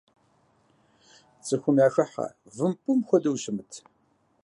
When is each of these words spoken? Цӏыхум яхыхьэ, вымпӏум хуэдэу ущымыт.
Цӏыхум 1.45 1.77
яхыхьэ, 1.85 2.27
вымпӏум 2.55 2.99
хуэдэу 3.07 3.33
ущымыт. 3.35 3.71